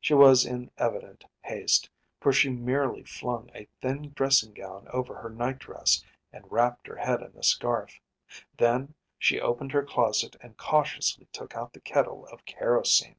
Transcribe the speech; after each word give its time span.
She 0.00 0.14
was 0.14 0.46
in 0.46 0.70
evident 0.78 1.24
haste, 1.40 1.90
for 2.20 2.32
she 2.32 2.48
merely 2.48 3.02
flung 3.02 3.50
a 3.56 3.66
thin 3.80 4.12
dressing 4.12 4.54
gown 4.54 4.86
over 4.92 5.16
her 5.16 5.28
night 5.28 5.58
dress 5.58 6.04
and 6.32 6.44
wrapped 6.48 6.86
her 6.86 6.94
head 6.94 7.22
in 7.22 7.36
a 7.36 7.42
scarf; 7.42 7.98
then 8.56 8.94
she 9.18 9.40
opened 9.40 9.72
her 9.72 9.82
closet 9.84 10.36
and 10.40 10.56
cautiously 10.56 11.26
took 11.32 11.56
out 11.56 11.72
the 11.72 11.80
kettle 11.80 12.24
of 12.26 12.44
kerosene. 12.44 13.16